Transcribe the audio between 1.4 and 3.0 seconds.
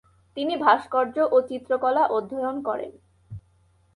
চিত্রকলা অধ্যয়ন করেন।